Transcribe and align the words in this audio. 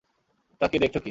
তাকিয়ে 0.61 0.81
দেখছো 0.83 0.93
কী? 0.93 0.99